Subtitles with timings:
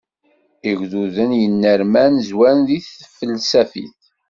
[0.69, 3.99] Igduden yennernan zwaren deg tfelsafit.